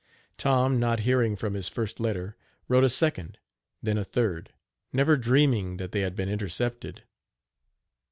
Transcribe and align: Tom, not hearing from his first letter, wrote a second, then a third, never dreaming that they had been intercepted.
Tom, 0.39 0.79
not 0.79 1.01
hearing 1.01 1.35
from 1.35 1.53
his 1.53 1.67
first 1.69 1.99
letter, 1.99 2.35
wrote 2.67 2.83
a 2.83 2.89
second, 2.89 3.37
then 3.83 3.99
a 3.99 4.03
third, 4.03 4.51
never 4.91 5.15
dreaming 5.15 5.77
that 5.77 5.91
they 5.91 6.01
had 6.01 6.15
been 6.15 6.27
intercepted. 6.27 7.03